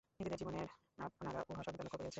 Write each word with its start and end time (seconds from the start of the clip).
নিজেদের 0.09 0.39
জীবনেই 0.39 0.67
আপনারা 0.99 1.39
উহা 1.49 1.61
সর্বদা 1.63 1.83
লক্ষ্য 1.83 1.99
করিয়াছেন। 1.99 2.09